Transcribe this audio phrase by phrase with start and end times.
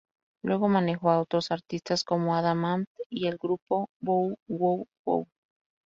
[0.41, 5.27] Luego manejó a otros artistas como Adam Ant y el grupo Bow Wow Wow.